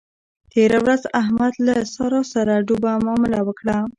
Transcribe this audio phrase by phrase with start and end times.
[0.51, 3.77] تېره ورځ احمد له له سارا سره ډوبه مامله وکړه.